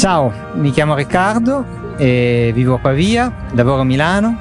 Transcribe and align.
Ciao, 0.00 0.32
mi 0.54 0.70
chiamo 0.70 0.94
Riccardo, 0.94 1.62
vivo 1.98 2.76
a 2.76 2.78
Pavia, 2.78 3.30
lavoro 3.52 3.82
a 3.82 3.84
Milano 3.84 4.34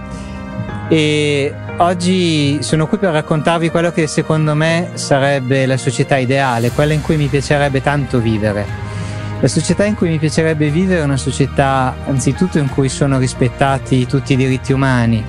e 0.87 1.53
oggi 1.79 2.63
sono 2.63 2.87
qui 2.87 2.97
per 2.97 3.11
raccontarvi 3.11 3.69
quello 3.69 3.91
che 3.91 4.07
secondo 4.07 4.55
me 4.55 4.91
sarebbe 4.93 5.65
la 5.65 5.75
società 5.75 6.15
ideale, 6.15 6.71
quella 6.71 6.93
in 6.93 7.01
cui 7.01 7.17
mi 7.17 7.27
piacerebbe 7.27 7.81
tanto 7.81 8.21
vivere. 8.21 8.65
La 9.41 9.49
società 9.49 9.83
in 9.83 9.95
cui 9.95 10.07
mi 10.07 10.17
piacerebbe 10.17 10.69
vivere 10.69 11.01
è 11.01 11.03
una 11.03 11.17
società 11.17 11.93
anzitutto 12.07 12.57
in 12.57 12.69
cui 12.69 12.87
sono 12.87 13.17
rispettati 13.17 14.07
tutti 14.07 14.31
i 14.31 14.37
diritti 14.37 14.71
umani, 14.71 15.21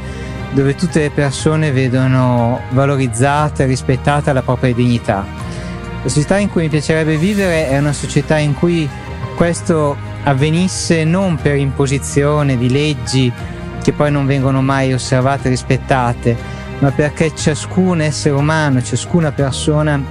dove 0.52 0.76
tutte 0.76 1.00
le 1.00 1.10
persone 1.10 1.72
vedono 1.72 2.60
valorizzata 2.70 3.64
e 3.64 3.66
rispettata 3.66 4.32
la 4.32 4.42
propria 4.42 4.72
dignità. 4.72 5.26
La 6.04 6.08
società 6.08 6.38
in 6.38 6.50
cui 6.50 6.62
mi 6.62 6.68
piacerebbe 6.68 7.16
vivere 7.16 7.68
è 7.68 7.76
una 7.78 7.92
società 7.92 8.38
in 8.38 8.54
cui 8.54 8.88
questo 9.34 10.06
avvenisse 10.24 11.04
non 11.04 11.36
per 11.36 11.56
imposizione 11.56 12.56
di 12.56 12.70
leggi 12.70 13.32
che 13.82 13.92
poi 13.92 14.10
non 14.10 14.26
vengono 14.26 14.60
mai 14.60 14.92
osservate 14.92 15.48
e 15.48 15.50
rispettate, 15.50 16.36
ma 16.80 16.90
perché 16.90 17.34
ciascun 17.34 18.00
essere 18.00 18.34
umano, 18.34 18.82
ciascuna 18.82 19.32
persona 19.32 20.02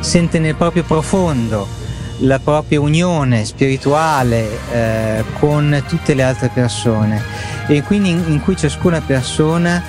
sente 0.00 0.38
nel 0.38 0.54
proprio 0.54 0.82
profondo 0.82 1.78
la 2.22 2.38
propria 2.38 2.80
unione 2.80 3.44
spirituale 3.44 4.48
eh, 4.72 5.24
con 5.38 5.82
tutte 5.88 6.14
le 6.14 6.22
altre 6.22 6.50
persone. 6.52 7.22
E 7.66 7.82
quindi 7.82 8.10
in, 8.10 8.24
in 8.28 8.40
cui 8.40 8.56
ciascuna 8.56 9.00
persona 9.00 9.82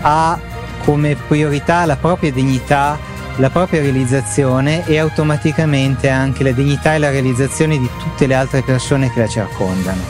ha 0.00 0.38
come 0.84 1.16
priorità 1.16 1.84
la 1.84 1.96
propria 1.96 2.32
dignità 2.32 2.98
la 3.36 3.50
propria 3.50 3.80
realizzazione 3.80 4.86
e 4.86 4.98
automaticamente 4.98 6.08
anche 6.08 6.42
la 6.42 6.52
dignità 6.52 6.94
e 6.94 6.98
la 6.98 7.10
realizzazione 7.10 7.78
di 7.78 7.88
tutte 7.98 8.26
le 8.26 8.34
altre 8.34 8.62
persone 8.62 9.12
che 9.12 9.20
la 9.20 9.28
circondano. 9.28 10.00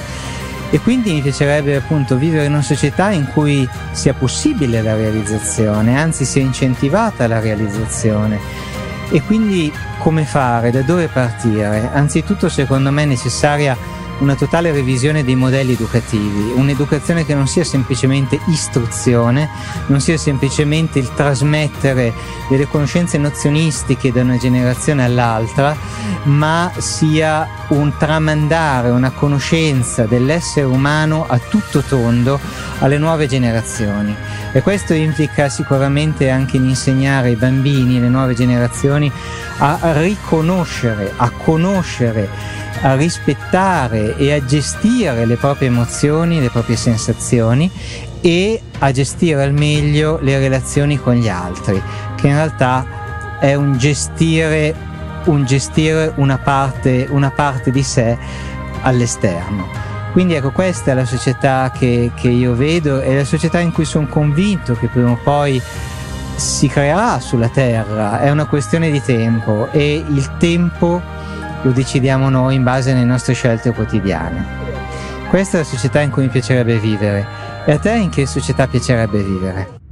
E 0.70 0.80
quindi 0.80 1.12
mi 1.12 1.20
piacerebbe 1.20 1.77
appunto 1.77 2.16
vivere 2.16 2.46
in 2.46 2.52
una 2.52 2.62
società 2.62 3.10
in 3.10 3.27
cui 3.33 3.68
sia 3.92 4.14
possibile 4.14 4.83
la 4.83 4.94
realizzazione, 4.94 5.98
anzi 5.98 6.24
sia 6.24 6.42
incentivata 6.42 7.27
la 7.27 7.41
realizzazione. 7.41 8.38
E 9.10 9.22
quindi 9.22 9.72
come 9.98 10.24
fare, 10.24 10.70
da 10.70 10.83
dove 10.83 11.06
partire? 11.06 11.88
Anzitutto 11.92 12.48
secondo 12.48 12.90
me 12.90 13.05
è 13.05 13.06
necessaria 13.06 13.77
una 14.19 14.34
totale 14.34 14.72
revisione 14.72 15.25
dei 15.25 15.34
modelli 15.34 15.72
educativi, 15.72 16.53
un'educazione 16.55 17.25
che 17.27 17.34
non 17.34 17.47
sia 17.47 17.64
semplicemente 17.64 18.39
istruzione, 18.47 19.48
non 19.86 20.00
sia 20.00 20.17
semplicemente 20.17 20.98
il 20.98 21.12
trasmettere 21.14 22.14
delle 22.48 22.67
conoscenze 22.67 23.19
nozionistiche 23.19 24.12
da 24.12 24.23
una 24.23 24.39
generazione 24.39 25.05
all'altra, 25.05 25.77
ma 26.25 26.73
sia 26.78 27.47
un 27.69 27.92
tramandare 27.98 28.91
una 28.91 29.11
conoscenza 29.11 30.05
dell'essere 30.05 30.67
umano 30.67 31.27
a 31.28 31.39
tutto 31.39 31.83
tondo 31.83 32.39
alle 32.78 32.98
nuove 32.98 33.27
generazioni. 33.27 34.14
E 34.53 34.62
questo 34.62 34.95
implica 34.95 35.48
sicuramente 35.48 36.30
anche 36.30 36.56
in 36.56 36.64
insegnare 36.64 37.28
ai 37.28 37.36
bambini, 37.36 37.98
alle 37.98 38.08
nuove 38.08 38.34
generazioni, 38.34 39.11
a 39.58 39.78
riconoscere, 40.01 41.12
a 41.17 41.30
conoscere 41.30 42.64
a 42.83 42.95
rispettare 42.95 44.05
e 44.16 44.32
a 44.32 44.44
gestire 44.44 45.26
le 45.26 45.36
proprie 45.36 45.68
emozioni, 45.68 46.40
le 46.40 46.50
proprie 46.50 46.76
sensazioni 46.76 47.70
e 48.20 48.60
a 48.78 48.90
gestire 48.92 49.42
al 49.42 49.52
meglio 49.52 50.18
le 50.20 50.38
relazioni 50.38 50.98
con 50.98 51.14
gli 51.14 51.28
altri, 51.28 51.80
che 52.16 52.28
in 52.28 52.34
realtà 52.34 53.38
è 53.40 53.54
un 53.54 53.77
gestire, 53.77 54.74
un 55.24 55.44
gestire 55.44 56.12
una, 56.16 56.38
parte, 56.38 57.06
una 57.10 57.30
parte 57.30 57.70
di 57.70 57.82
sé 57.82 58.16
all'esterno. 58.82 59.66
Quindi 60.12 60.34
ecco, 60.34 60.50
questa 60.50 60.92
è 60.92 60.95
la 60.95 61.05
società 61.05 61.70
che, 61.77 62.11
che 62.14 62.28
io 62.28 62.55
vedo, 62.55 63.00
è 63.00 63.14
la 63.14 63.24
società 63.24 63.58
in 63.61 63.72
cui 63.72 63.84
sono 63.84 64.06
convinto 64.06 64.74
che 64.74 64.86
prima 64.86 65.11
o 65.11 65.18
poi 65.22 65.61
si 66.36 66.68
creerà 66.68 67.18
sulla 67.20 67.48
Terra, 67.48 68.20
è 68.20 68.30
una 68.30 68.46
questione 68.46 68.90
di 68.90 69.02
tempo 69.02 69.68
e 69.72 70.05
il 70.06 70.36
tempo 70.39 71.02
lo 71.66 71.72
decidiamo 71.72 72.28
noi 72.30 72.54
in 72.54 72.62
base 72.62 72.92
alle 72.92 73.04
nostre 73.04 73.34
scelte 73.34 73.72
quotidiane. 73.72 74.44
Questa 75.28 75.58
è 75.58 75.60
la 75.60 75.66
società 75.66 76.00
in 76.00 76.10
cui 76.10 76.22
mi 76.22 76.28
piacerebbe 76.28 76.78
vivere. 76.78 77.27
E 77.64 77.72
a 77.72 77.78
te 77.78 77.90
in 77.90 78.08
che 78.08 78.24
società 78.27 78.68
piacerebbe 78.68 79.20
vivere? 79.20 79.86